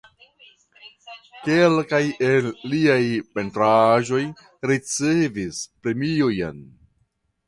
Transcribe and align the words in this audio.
Kelkaj 1.47 1.99
el 2.29 2.47
liaj 2.71 3.03
pentraĵoj 3.35 4.21
ricevis 4.71 5.61
premiojn. 5.85 6.65